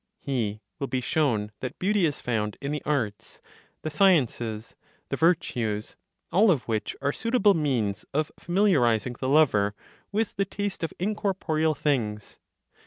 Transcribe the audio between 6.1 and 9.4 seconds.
all of which are suitable means of familiarizing the